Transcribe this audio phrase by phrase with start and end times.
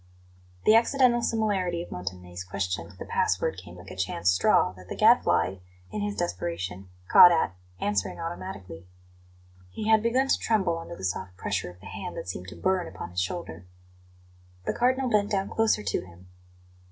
[0.65, 4.89] The accidental similarity of Montanelli's question to the password came like a chance straw, that
[4.89, 5.57] the Gadfly,
[5.91, 8.87] in his desperation, caught at, answering automatically.
[9.69, 12.55] He had begun to tremble under the soft pressure of the hand that seemed to
[12.55, 13.67] burn upon his shoulder.
[14.65, 16.29] The Cardinal bent down closer to him.